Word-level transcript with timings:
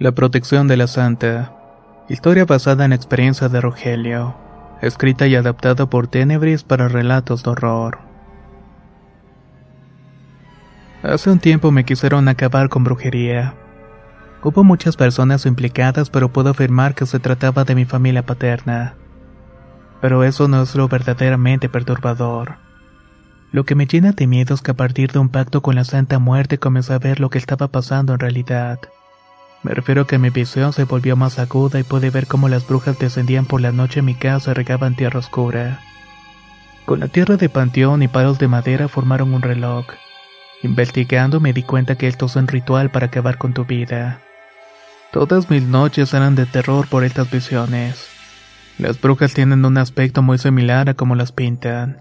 La 0.00 0.12
protección 0.12 0.66
de 0.66 0.78
la 0.78 0.86
santa. 0.86 1.52
Historia 2.08 2.46
basada 2.46 2.86
en 2.86 2.94
experiencia 2.94 3.50
de 3.50 3.60
Rogelio. 3.60 4.34
Escrita 4.80 5.26
y 5.26 5.34
adaptada 5.34 5.90
por 5.90 6.08
Tenebris 6.08 6.64
para 6.64 6.88
relatos 6.88 7.42
de 7.42 7.50
horror. 7.50 7.98
Hace 11.02 11.30
un 11.30 11.38
tiempo 11.38 11.70
me 11.70 11.84
quisieron 11.84 12.28
acabar 12.28 12.70
con 12.70 12.82
brujería. 12.82 13.52
Hubo 14.42 14.64
muchas 14.64 14.96
personas 14.96 15.44
implicadas, 15.44 16.08
pero 16.08 16.32
puedo 16.32 16.48
afirmar 16.48 16.94
que 16.94 17.04
se 17.04 17.20
trataba 17.20 17.64
de 17.64 17.74
mi 17.74 17.84
familia 17.84 18.24
paterna. 18.24 18.94
Pero 20.00 20.24
eso 20.24 20.48
no 20.48 20.62
es 20.62 20.74
lo 20.76 20.88
verdaderamente 20.88 21.68
perturbador. 21.68 22.56
Lo 23.52 23.64
que 23.64 23.74
me 23.74 23.84
llena 23.84 24.12
de 24.12 24.26
miedo 24.26 24.54
es 24.54 24.62
que 24.62 24.70
a 24.70 24.74
partir 24.78 25.12
de 25.12 25.18
un 25.18 25.28
pacto 25.28 25.60
con 25.60 25.74
la 25.74 25.84
Santa 25.84 26.18
Muerte 26.18 26.56
comencé 26.56 26.94
a 26.94 26.98
ver 26.98 27.20
lo 27.20 27.28
que 27.28 27.36
estaba 27.36 27.68
pasando 27.68 28.14
en 28.14 28.20
realidad. 28.20 28.78
Me 29.62 29.74
refiero 29.74 30.02
a 30.02 30.06
que 30.06 30.18
mi 30.18 30.30
visión 30.30 30.72
se 30.72 30.84
volvió 30.84 31.16
más 31.16 31.38
aguda 31.38 31.78
y 31.78 31.82
pude 31.82 32.08
ver 32.10 32.26
cómo 32.26 32.48
las 32.48 32.66
brujas 32.66 32.98
descendían 32.98 33.44
por 33.44 33.60
la 33.60 33.72
noche 33.72 34.00
a 34.00 34.02
mi 34.02 34.14
casa 34.14 34.52
y 34.52 34.54
regaban 34.54 34.96
tierra 34.96 35.18
oscura. 35.18 35.80
Con 36.86 37.00
la 37.00 37.08
tierra 37.08 37.36
de 37.36 37.50
panteón 37.50 38.02
y 38.02 38.08
palos 38.08 38.38
de 38.38 38.48
madera 38.48 38.88
formaron 38.88 39.34
un 39.34 39.42
reloj. 39.42 39.84
Investigando 40.62 41.40
me 41.40 41.52
di 41.52 41.62
cuenta 41.62 41.96
que 41.96 42.08
esto 42.08 42.26
es 42.26 42.36
un 42.36 42.48
ritual 42.48 42.90
para 42.90 43.06
acabar 43.06 43.36
con 43.36 43.52
tu 43.52 43.66
vida. 43.66 44.20
Todas 45.12 45.50
mis 45.50 45.62
noches 45.62 46.14
eran 46.14 46.36
de 46.36 46.46
terror 46.46 46.86
por 46.88 47.04
estas 47.04 47.30
visiones. 47.30 48.08
Las 48.78 48.98
brujas 48.98 49.34
tienen 49.34 49.64
un 49.64 49.76
aspecto 49.76 50.22
muy 50.22 50.38
similar 50.38 50.88
a 50.88 50.94
como 50.94 51.16
las 51.16 51.32
pintan. 51.32 52.00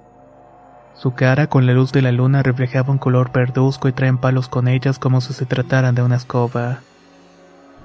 Su 0.96 1.14
cara 1.14 1.48
con 1.48 1.66
la 1.66 1.74
luz 1.74 1.92
de 1.92 2.02
la 2.02 2.14
luna 2.14 2.42
reflejaba 2.42 2.92
un 2.92 3.00
color 3.00 3.32
verduzco 3.34 3.90
y 3.90 3.94
traen 3.94 4.18
palos 4.18 4.48
con 4.48 4.70
ellas 4.70 4.98
como 4.98 5.20
si 5.20 5.34
se 5.34 5.46
trataran 5.46 5.96
de 5.96 6.04
una 6.04 6.16
escoba 6.16 6.82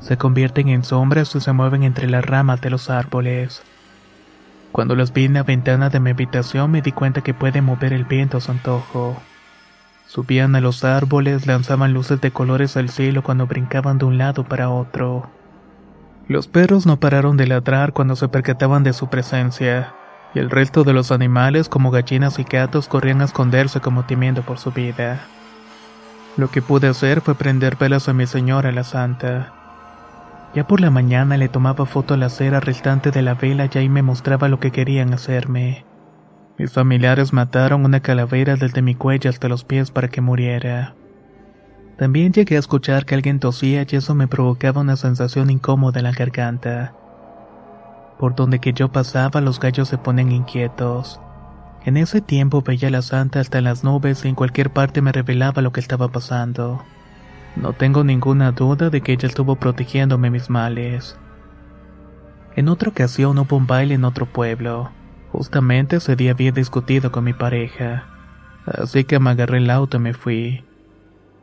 se 0.00 0.16
convierten 0.16 0.68
en 0.68 0.84
sombras 0.84 1.34
o 1.34 1.40
se 1.40 1.52
mueven 1.52 1.82
entre 1.82 2.08
las 2.08 2.24
ramas 2.24 2.60
de 2.60 2.70
los 2.70 2.90
árboles. 2.90 3.62
Cuando 4.72 4.96
las 4.96 5.12
vi 5.12 5.24
en 5.24 5.34
la 5.34 5.44
ventana 5.44 5.88
de 5.88 6.00
mi 6.00 6.10
habitación 6.10 6.70
me 6.70 6.82
di 6.82 6.92
cuenta 6.92 7.20
que 7.20 7.32
pueden 7.32 7.64
mover 7.64 7.92
el 7.92 8.04
viento 8.04 8.38
a 8.38 8.40
su 8.40 8.50
antojo. 8.50 9.16
Subían 10.06 10.54
a 10.56 10.60
los 10.60 10.84
árboles, 10.84 11.46
lanzaban 11.46 11.94
luces 11.94 12.20
de 12.20 12.30
colores 12.30 12.76
al 12.76 12.88
cielo 12.88 13.22
cuando 13.22 13.46
brincaban 13.46 13.98
de 13.98 14.04
un 14.04 14.18
lado 14.18 14.44
para 14.44 14.70
otro. 14.70 15.30
Los 16.28 16.48
perros 16.48 16.86
no 16.86 16.98
pararon 16.98 17.36
de 17.36 17.46
ladrar 17.46 17.92
cuando 17.92 18.16
se 18.16 18.28
percataban 18.28 18.82
de 18.82 18.92
su 18.92 19.08
presencia, 19.08 19.94
y 20.34 20.38
el 20.38 20.50
resto 20.50 20.82
de 20.82 20.92
los 20.92 21.12
animales, 21.12 21.68
como 21.68 21.90
gallinas 21.90 22.38
y 22.38 22.44
gatos, 22.44 22.88
corrían 22.88 23.20
a 23.20 23.24
esconderse 23.24 23.80
como 23.80 24.04
temiendo 24.04 24.42
por 24.42 24.58
su 24.58 24.72
vida. 24.72 25.20
Lo 26.36 26.50
que 26.50 26.62
pude 26.62 26.88
hacer 26.88 27.20
fue 27.20 27.34
prender 27.34 27.76
velas 27.76 28.08
a 28.08 28.12
mi 28.12 28.26
señora 28.26 28.72
la 28.72 28.84
santa. 28.84 29.52
Ya 30.54 30.66
por 30.66 30.80
la 30.80 30.90
mañana 30.90 31.36
le 31.36 31.48
tomaba 31.48 31.84
foto 31.84 32.14
a 32.14 32.16
la 32.16 32.28
cera 32.28 32.60
restante 32.60 33.10
de 33.10 33.22
la 33.22 33.34
vela 33.34 33.68
y 33.72 33.78
ahí 33.78 33.88
me 33.88 34.02
mostraba 34.02 34.48
lo 34.48 34.60
que 34.60 34.70
querían 34.70 35.12
hacerme. 35.12 35.84
Mis 36.56 36.72
familiares 36.72 37.32
mataron 37.32 37.84
una 37.84 37.98
calavera 37.98 38.54
desde 38.54 38.80
mi 38.80 38.94
cuello 38.94 39.30
hasta 39.30 39.48
los 39.48 39.64
pies 39.64 39.90
para 39.90 40.08
que 40.08 40.20
muriera. 40.20 40.94
También 41.98 42.32
llegué 42.32 42.54
a 42.54 42.60
escuchar 42.60 43.04
que 43.04 43.16
alguien 43.16 43.40
tosía 43.40 43.84
y 43.88 43.96
eso 43.96 44.14
me 44.14 44.28
provocaba 44.28 44.80
una 44.80 44.96
sensación 44.96 45.50
incómoda 45.50 45.98
en 45.98 46.04
la 46.04 46.12
garganta. 46.12 46.94
Por 48.18 48.36
donde 48.36 48.60
que 48.60 48.72
yo 48.72 48.92
pasaba 48.92 49.40
los 49.40 49.58
gallos 49.58 49.88
se 49.88 49.98
ponen 49.98 50.30
inquietos. 50.30 51.20
En 51.84 51.96
ese 51.96 52.20
tiempo 52.20 52.62
veía 52.62 52.88
a 52.88 52.92
la 52.92 53.02
santa 53.02 53.40
hasta 53.40 53.58
en 53.58 53.64
las 53.64 53.82
nubes 53.82 54.24
y 54.24 54.28
en 54.28 54.36
cualquier 54.36 54.70
parte 54.70 55.02
me 55.02 55.10
revelaba 55.10 55.62
lo 55.62 55.72
que 55.72 55.80
estaba 55.80 56.08
pasando. 56.08 56.84
No 57.56 57.72
tengo 57.72 58.04
ninguna 58.04 58.52
duda 58.52 58.90
de 58.90 59.00
que 59.00 59.12
ella 59.12 59.28
estuvo 59.28 59.56
protegiéndome 59.56 60.30
mis 60.30 60.50
males. 60.50 61.16
En 62.56 62.68
otra 62.68 62.90
ocasión 62.90 63.38
hubo 63.38 63.56
un 63.56 63.66
baile 63.66 63.94
en 63.94 64.04
otro 64.04 64.26
pueblo. 64.26 64.90
Justamente 65.32 65.96
ese 65.96 66.16
día 66.16 66.32
había 66.32 66.52
discutido 66.52 67.10
con 67.10 67.24
mi 67.24 67.32
pareja. 67.32 68.06
Así 68.66 69.04
que 69.04 69.18
me 69.18 69.30
agarré 69.30 69.58
el 69.58 69.70
auto 69.70 69.96
y 69.96 70.00
me 70.00 70.14
fui. 70.14 70.64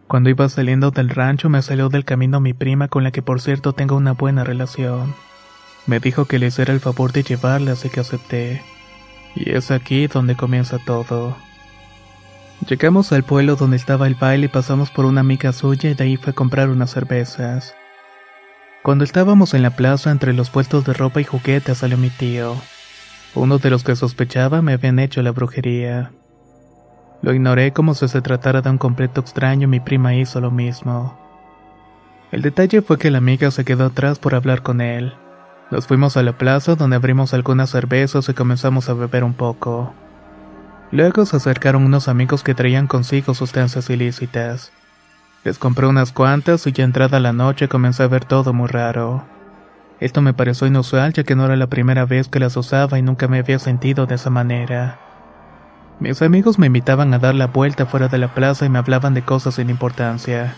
Cuando 0.08 0.30
iba 0.30 0.48
saliendo 0.50 0.92
del 0.92 1.10
rancho 1.10 1.50
me 1.50 1.62
salió 1.62 1.90
del 1.90 2.06
camino 2.06 2.40
mi 2.40 2.54
prima 2.54 2.88
con 2.88 3.04
la 3.04 3.12
que 3.12 3.22
por 3.22 3.40
cierto 3.40 3.74
tengo 3.74 3.96
una 3.96 4.14
buena 4.14 4.44
relación. 4.44 5.14
Me 5.88 6.00
dijo 6.00 6.26
que 6.26 6.40
le 6.40 6.48
hiciera 6.48 6.74
el 6.74 6.80
favor 6.80 7.12
de 7.12 7.24
llevarla 7.24 7.74
así 7.74 7.90
que 7.90 8.02
acepté. 8.02 8.62
Y 9.36 9.52
es 9.52 9.72
aquí 9.72 10.08
donde 10.08 10.36
comienza 10.36 10.78
todo. 10.80 11.38
Llegamos 12.68 13.12
al 13.12 13.24
pueblo 13.24 13.56
donde 13.56 13.76
estaba 13.76 14.06
el 14.06 14.14
baile 14.14 14.46
y 14.46 14.50
pasamos 14.50 14.92
por 14.92 15.06
una 15.06 15.22
amiga 15.22 15.52
suya 15.52 15.90
y 15.90 15.94
de 15.96 16.04
ahí 16.04 16.16
fue 16.18 16.32
a 16.32 16.36
comprar 16.36 16.70
unas 16.70 16.92
cervezas. 16.92 17.74
Cuando 18.84 19.04
estábamos 19.04 19.56
en 19.56 19.64
la 19.64 19.76
plaza 19.76 20.12
entre 20.12 20.34
los 20.34 20.52
puestos 20.52 20.86
de 20.86 20.94
ropa 20.94 21.20
y 21.22 21.24
juguetes 21.24 21.80
salió 21.80 21.98
mi 21.98 22.10
tío. 22.10 22.56
Uno 23.34 23.58
de 23.58 23.72
los 23.72 23.84
que 23.84 23.96
sospechaba 23.96 24.62
me 24.62 24.74
habían 24.74 25.00
hecho 25.00 25.24
la 25.24 25.32
brujería. 25.32 26.12
Lo 27.24 27.34
ignoré 27.34 27.74
como 27.74 27.96
si 27.96 28.08
se 28.08 28.22
tratara 28.22 28.62
de 28.62 28.70
un 28.70 28.78
completo 28.78 29.22
extraño 29.22 29.64
y 29.64 29.68
mi 29.68 29.80
prima 29.80 30.16
hizo 30.16 30.40
lo 30.40 30.52
mismo. 30.52 31.20
El 32.32 32.44
detalle 32.44 32.82
fue 32.82 32.98
que 32.98 33.12
la 33.12 33.18
amiga 33.18 33.50
se 33.50 33.66
quedó 33.66 33.86
atrás 33.86 34.20
por 34.20 34.36
hablar 34.36 34.62
con 34.62 34.82
él. 34.82 35.14
Nos 35.72 35.88
fuimos 35.88 36.16
a 36.16 36.24
la 36.24 36.38
plaza 36.38 36.76
donde 36.76 36.96
abrimos 36.96 37.34
algunas 37.34 37.72
cervezas 37.72 38.30
y 38.30 38.34
comenzamos 38.34 38.88
a 38.88 38.94
beber 38.94 39.24
un 39.24 39.34
poco. 39.34 39.94
Luego 40.92 41.26
se 41.26 41.38
acercaron 41.38 41.86
unos 41.86 42.10
amigos 42.10 42.44
que 42.44 42.54
traían 42.54 42.86
consigo 42.86 43.34
sustancias 43.34 43.90
ilícitas. 43.90 44.74
Les 45.46 45.58
compré 45.58 45.88
unas 45.88 46.12
cuantas 46.12 46.68
y 46.68 46.74
ya 46.74 46.84
entrada 46.84 47.22
la 47.22 47.32
noche 47.32 47.70
comencé 47.70 48.04
a 48.04 48.08
ver 48.08 48.26
todo 48.26 48.52
muy 48.52 48.68
raro. 48.68 49.24
Esto 50.02 50.22
me 50.22 50.34
pareció 50.34 50.68
inusual 50.68 51.14
ya 51.14 51.24
que 51.24 51.36
no 51.36 51.46
era 51.46 51.56
la 51.56 51.68
primera 51.68 52.06
vez 52.06 52.28
que 52.28 52.40
las 52.40 52.58
usaba 52.58 53.00
y 53.00 53.02
nunca 53.02 53.30
me 53.30 53.40
había 53.40 53.58
sentido 53.58 54.06
de 54.06 54.16
esa 54.16 54.30
manera. 54.30 55.00
Mis 56.02 56.22
amigos 56.22 56.60
me 56.60 56.68
invitaban 56.68 57.14
a 57.14 57.20
dar 57.20 57.36
la 57.36 57.48
vuelta 57.48 57.86
fuera 57.86 58.10
de 58.10 58.18
la 58.18 58.34
plaza 58.34 58.66
y 58.66 58.70
me 58.70 58.80
hablaban 58.80 59.14
de 59.14 59.22
cosas 59.22 59.56
sin 59.56 59.70
importancia. 59.70 60.56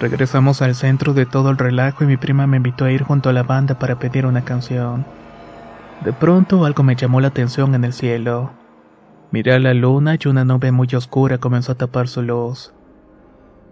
Regresamos 0.00 0.60
al 0.60 0.74
centro 0.74 1.14
de 1.14 1.26
todo 1.26 1.50
el 1.50 1.58
relajo 1.58 2.02
y 2.02 2.06
mi 2.08 2.16
prima 2.16 2.46
me 2.48 2.56
invitó 2.56 2.86
a 2.86 2.90
ir 2.90 3.04
junto 3.04 3.28
a 3.28 3.32
la 3.32 3.44
banda 3.44 3.78
para 3.78 3.98
pedir 3.98 4.26
una 4.26 4.42
canción. 4.42 5.04
De 6.04 6.12
pronto 6.12 6.64
algo 6.64 6.82
me 6.82 6.96
llamó 6.96 7.20
la 7.20 7.28
atención 7.28 7.74
en 7.74 7.84
el 7.84 7.92
cielo. 7.92 8.59
Miré 9.32 9.52
a 9.54 9.60
la 9.60 9.74
luna 9.74 10.16
y 10.18 10.26
una 10.26 10.44
nube 10.44 10.72
muy 10.72 10.88
oscura 10.96 11.38
comenzó 11.38 11.72
a 11.72 11.76
tapar 11.76 12.08
su 12.08 12.20
luz. 12.20 12.72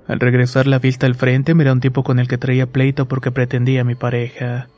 Al 0.07 0.21
regresar 0.21 0.69
la 0.69 0.79
vista 0.79 1.07
al 1.07 1.17
frente 1.17 1.53
miré 1.53 1.71
a 1.71 1.73
un 1.73 1.81
tipo 1.81 2.05
con 2.05 2.21
el 2.21 2.29
que 2.29 2.39
traía 2.39 2.71
pleito 2.71 3.09
porque 3.09 3.33
pretendía 3.33 3.81
a 3.81 3.85
mi 3.85 3.97
pareja. 3.97 4.69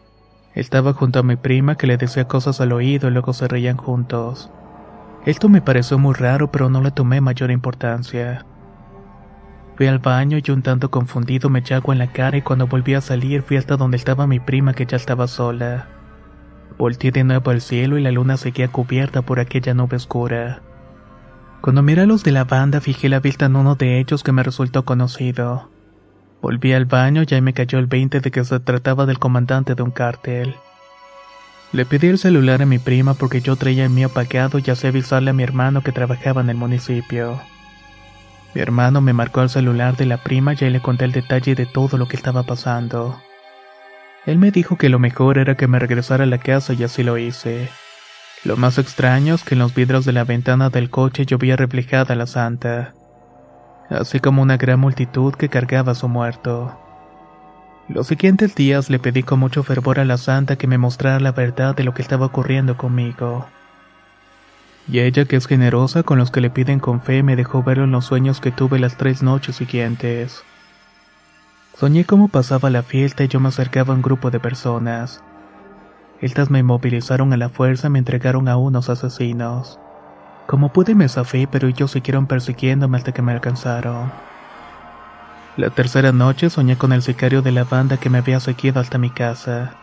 Estaba 0.55 0.94
junto 0.94 1.19
a 1.19 1.23
mi 1.23 1.37
prima 1.37 1.77
que 1.77 1.87
le 1.87 1.99
decía 1.99 2.27
cosas 2.27 2.62
al 2.62 2.73
oído 2.73 3.09
y 3.09 3.12
luego 3.12 3.35
se 3.35 3.47
reían 3.47 3.77
juntos. 3.77 4.50
Esto 5.27 5.50
me 5.50 5.61
pareció 5.61 5.99
muy 5.99 6.15
raro 6.15 6.50
pero 6.50 6.71
no 6.71 6.81
le 6.81 6.93
tomé 6.93 7.21
mayor 7.21 7.50
importancia. 7.50 8.47
Fui 9.76 9.87
al 9.87 9.99
baño 9.99 10.38
y 10.43 10.50
un 10.50 10.62
tanto 10.62 10.91
confundido 10.91 11.50
me 11.50 11.59
eché 11.59 11.75
en 11.75 11.99
la 11.99 12.11
cara 12.11 12.38
y 12.38 12.43
cuando 12.43 12.67
volví 12.67 12.94
a 12.94 13.03
salir 13.03 13.43
fui 13.43 13.59
hasta 13.59 13.76
donde 13.76 13.99
estaba 13.99 14.26
mi 14.26 14.41
prima 14.41 14.73
que 14.73 14.87
ya 14.87 14.97
estaba 14.97 15.29
sola. 15.29 15.88
Volteé 16.79 17.11
de 17.12 17.25
nuevo 17.25 17.50
al 17.50 17.61
cielo 17.61 17.99
y 17.99 18.03
la 18.03 18.11
luna 18.11 18.38
seguía 18.38 18.69
cubierta 18.69 19.21
por 19.21 19.41
aquella 19.41 19.75
nube 19.75 19.97
oscura. 19.97 20.62
Cuando 21.61 21.83
miré 21.83 22.03
a 22.03 22.07
los 22.07 22.25
de 22.25 22.33
la 22.33 22.45
banda 22.45 22.81
fijé 22.81 23.11
la 23.11 23.21
vista 23.21 23.45
en 23.45 23.55
uno 23.55 23.75
de 23.75 24.01
ellos 24.01 24.23
que 24.23 24.33
me 24.33 24.43
resultó 24.43 24.87
conocido. 24.87 25.69
Volví 26.41 26.73
al 26.73 26.87
baño 26.87 27.23
y 27.29 27.35
ahí 27.35 27.43
me 27.43 27.53
cayó 27.53 27.79
el 27.79 27.87
20 27.87 28.21
de 28.21 28.31
que 28.31 28.45
se 28.45 28.61
trataba 28.61 29.05
del 29.05 29.19
comandante 29.19 29.75
de 29.75 29.83
un 29.83 29.91
cártel. 29.91 30.55
Le 31.73 31.85
pedí 31.85 32.07
el 32.07 32.19
celular 32.19 32.62
a 32.62 32.67
mi 32.67 32.79
prima 32.79 33.12
porque 33.12 33.43
yo 33.43 33.57
traía 33.57 33.85
el 33.85 33.91
mío 33.91 34.07
apagado 34.07 34.59
y 34.59 34.71
hacía 34.71 34.89
avisarle 34.89 35.31
a 35.31 35.35
mi 35.35 35.43
hermano 35.43 35.83
que 35.83 35.93
trabajaba 35.93 36.41
en 36.41 36.49
el 36.49 36.57
municipio. 36.57 37.41
Mi 38.55 38.62
hermano 38.62 39.03
me 39.03 39.12
marcó 39.12 39.43
el 39.43 39.51
celular 39.51 39.97
de 39.97 40.07
la 40.07 40.17
prima 40.17 40.55
y 40.55 40.65
ahí 40.65 40.71
le 40.71 40.81
conté 40.81 41.05
el 41.05 41.12
detalle 41.12 41.55
de 41.55 41.67
todo 41.67 41.99
lo 41.99 42.09
que 42.09 42.17
estaba 42.17 42.43
pasando. 42.43 43.21
Él 44.25 44.39
me 44.39 44.51
dijo 44.51 44.77
que 44.77 44.89
lo 44.89 44.99
mejor 44.99 45.37
era 45.37 45.57
que 45.57 45.69
me 45.69 45.79
regresara 45.79 46.25
a 46.25 46.27
la 46.27 46.39
casa 46.39 46.73
y 46.73 46.83
así 46.83 47.03
lo 47.03 47.19
hice. 47.19 47.69
Lo 48.42 48.56
más 48.56 48.78
extraño 48.78 49.34
es 49.34 49.44
que 49.44 49.54
en 49.54 49.58
los 49.58 49.75
vidrios 49.75 50.06
de 50.06 50.12
la 50.12 50.25
ventana 50.25 50.70
del 50.70 50.88
coche 50.88 51.26
yo 51.26 51.37
veía 51.37 51.56
reflejada 51.56 52.14
la 52.14 52.26
santa, 52.26 52.94
así 53.90 54.19
como 54.19 54.40
una 54.40 54.56
gran 54.56 54.81
multitud 54.81 55.34
que 55.34 55.50
cargaba 55.50 55.92
a 55.92 55.94
su 55.94 56.08
muerto. 56.08 56.78
Los 57.88 58.06
siguientes 58.06 58.54
días 58.54 58.88
le 58.88 58.98
pedí 58.98 59.25
con 59.25 59.40
mucho 59.40 59.62
fervor 59.62 60.00
a 60.00 60.06
la 60.06 60.16
santa 60.16 60.56
que 60.56 60.66
me 60.66 60.78
mostrara 60.78 61.20
la 61.20 61.32
verdad 61.32 61.75
de 61.75 61.84
lo 61.84 61.92
que 61.92 62.00
estaba 62.00 62.26
ocurriendo 62.26 62.78
conmigo. 62.78 63.46
Y 64.88 65.00
ella, 65.00 65.26
que 65.26 65.37
es 65.37 65.46
generosa 65.46 66.02
con 66.02 66.16
los 66.16 66.31
que 66.31 66.40
le 66.40 66.48
piden 66.48 66.81
con 66.81 67.02
fe, 67.02 67.22
me 67.22 67.37
dejó 67.37 67.62
verlo 67.62 67.84
en 67.84 67.90
los 67.90 68.06
sueños 68.06 68.40
que 68.40 68.52
tuve 68.52 68.78
las 68.78 68.96
tres 68.96 69.22
noches 69.22 69.56
siguientes. 69.56 70.44
Soñé 71.76 72.06
cómo 72.06 72.28
pasaba 72.28 72.70
la 72.70 72.82
fiesta 72.82 73.22
y 73.22 73.28
yo 73.28 73.38
me 73.38 73.48
acercaba 73.48 73.92
a 73.92 73.96
un 73.96 74.02
grupo 74.02 74.31
de 74.31 74.40
personas. 74.40 75.22
Estas 76.20 76.50
me 76.50 76.58
inmovilizaron 76.58 77.32
a 77.32 77.37
la 77.37 77.49
fuerza 77.49 77.87
y 77.87 77.90
me 77.90 77.99
entregaron 77.99 78.49
a 78.49 78.56
unos 78.56 78.90
asesinos. 78.90 79.78
Como 80.46 80.72
pude 80.72 80.94
me 80.94 81.08
zafé, 81.08 81.49
pero 81.50 81.69
ellos 81.69 81.93
siguieron 81.93 82.26
persiguiéndome 82.26 82.99
hasta 82.99 83.12
que 83.12 83.22
me 83.22 83.32
alcanzaron. 83.32 84.12
La 85.56 85.70
tercera 85.70 86.12
noche 86.12 86.50
soñé 86.50 86.76
con 86.76 86.93
el 86.93 87.02
sicario 87.02 87.40
de 87.43 87.52
la 87.52 87.64
banda 87.64 87.96
que 87.96 88.11
me 88.11 88.19
había 88.19 88.38
seguido 88.40 88.81
hasta 88.81 88.99
mi 88.99 89.11
casa. 89.11 89.75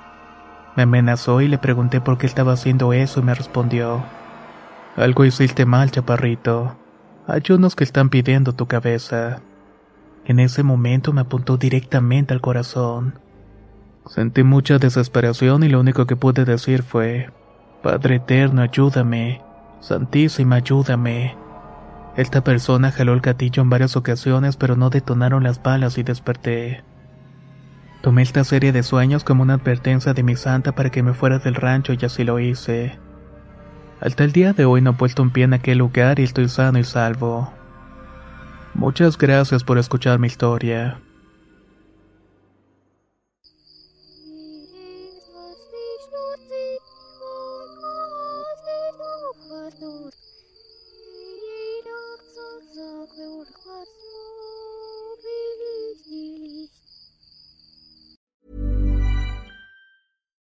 Me 0.75 0.84
amenazó 0.84 1.42
y 1.42 1.48
le 1.48 1.57
pregunté 1.57 2.01
por 2.01 2.18
qué 2.18 2.28
estaba 2.28 2.54
haciendo 2.54 2.94
eso 2.94 3.19
y 3.19 3.24
me 3.24 3.33
respondió. 3.33 4.04
Algo 4.95 5.25
hiciste 5.25 5.66
mal, 5.66 5.90
chaparrito. 5.90 6.75
Hay 7.28 7.42
unos 7.50 7.75
que 7.75 7.83
están 7.83 8.10
pidiendo 8.10 8.54
tu 8.54 8.68
cabeza. 8.68 9.42
En 10.25 10.40
ese 10.40 10.62
momento 10.63 11.13
me 11.13 11.22
apuntó 11.22 11.57
directamente 11.57 12.33
al 12.33 12.42
corazón. 12.42 13.19
Sentí 14.09 14.44
mucha 14.44 14.77
desesperación 14.77 15.63
y 15.63 15.69
lo 15.69 15.80
único 15.80 16.06
que 16.06 16.15
pude 16.15 16.45
decir 16.45 16.83
fue, 16.83 17.30
Padre 17.83 18.15
Eterno, 18.15 18.62
ayúdame. 18.62 19.42
Santísima, 19.80 20.57
ayúdame. 20.57 21.36
Esta 22.15 22.44
persona 22.44 22.92
jaló 22.92 23.13
el 23.13 23.21
gatillo 23.21 23.62
en 23.62 23.69
varias 23.69 23.95
ocasiones, 23.95 24.57
pero 24.57 24.75
no 24.75 24.89
detonaron 24.89 25.44
las 25.44 25.62
balas 25.62 25.98
y 25.98 26.04
desperté. 26.04 26.83
Tomé 28.01 28.24
esta 28.24 28.44
serie 28.44 28.71
de 28.71 28.83
sueños 28.83 29.24
como 29.24 29.44
una 29.44 29.56
advertencia 29.56 30.13
de 30.13 30.24
mi 30.24 30.36
santa 30.36 30.74
para 30.74 30.89
que 30.89 31.04
me 31.04 31.13
fuera 31.13 31.39
del 31.39 31.56
rancho 31.56 31.94
y 31.94 32.06
así 32.06 32.24
lo 32.24 32.39
hice. 32.39 32.98
Hasta 34.00 34.24
el 34.24 34.31
día 34.31 34.54
de 34.54 34.65
hoy 34.65 34.81
no 34.81 34.92
he 34.92 34.94
puesto 34.94 35.21
un 35.21 35.31
pie 35.31 35.44
en 35.44 35.54
aquel 35.54 35.80
lugar 35.80 36.19
y 36.19 36.24
estoy 36.24 36.50
sano 36.50 36.80
y 36.80 36.83
salvo. 36.83 37.51
Muchas 38.74 39.18
gracias 39.18 39.63
por 39.63 39.77
escuchar 39.77 40.19
mi 40.19 40.27
historia. 40.27 41.00